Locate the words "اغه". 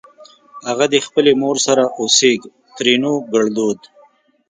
0.71-0.85